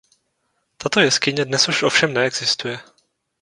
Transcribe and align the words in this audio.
Tato 0.77 0.99
jeskyně 1.01 1.45
dnes 1.45 1.67
už 1.67 1.83
ovšem 1.83 2.13
neexistuje. 2.13 2.79